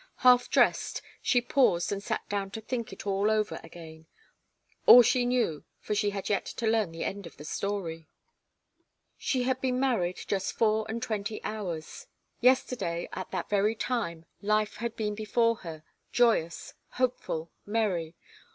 Half 0.25 0.49
dressed, 0.49 1.03
she 1.21 1.41
paused 1.43 1.91
and 1.91 2.01
sat 2.01 2.27
down 2.27 2.49
to 2.57 2.61
think 2.61 2.91
it 2.91 3.05
all 3.05 3.29
over 3.29 3.59
again 3.63 4.07
all 4.87 5.03
she 5.03 5.27
knew, 5.27 5.63
for 5.79 5.93
she 5.93 6.09
had 6.09 6.27
yet 6.27 6.45
to 6.47 6.65
learn 6.65 6.91
the 6.91 7.03
end 7.03 7.27
of 7.27 7.37
the 7.37 7.45
story. 7.45 8.07
She 9.19 9.43
had 9.43 9.61
been 9.61 9.79
married 9.79 10.19
just 10.25 10.53
four 10.53 10.87
and 10.89 11.03
twenty 11.03 11.39
hours. 11.43 12.07
Yesterday, 12.39 13.09
at 13.13 13.29
that 13.29 13.47
very 13.47 13.75
time, 13.75 14.25
life 14.41 14.77
had 14.77 14.95
been 14.95 15.13
before 15.13 15.57
her, 15.57 15.83
joyous, 16.11 16.73
hopeful, 16.93 17.51
merry. 17.67 18.15